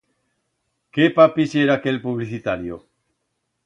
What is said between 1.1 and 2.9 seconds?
papis yera aquel publicitario!